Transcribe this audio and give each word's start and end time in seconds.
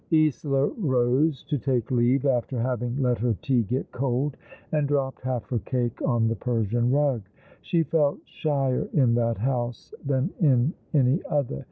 Isola 0.11 0.69
rose 0.79 1.43
to 1.43 1.59
take 1.59 1.91
leave, 1.91 2.25
after 2.25 2.59
having 2.59 2.95
let 2.95 3.19
her 3.19 3.35
tea 3.39 3.61
get 3.61 3.91
cold, 3.91 4.35
and 4.71 4.87
dropped 4.87 5.21
half 5.21 5.47
her 5.49 5.59
cake 5.59 6.01
on 6.01 6.27
the 6.27 6.35
Persian 6.35 6.89
rug. 6.89 7.21
She 7.61 7.83
felt 7.83 8.17
shyer 8.25 8.89
in 8.93 9.13
that 9.13 9.37
house 9.37 9.93
than 10.03 10.31
in 10.39 10.73
any 10.91 11.21
other. 11.29 11.59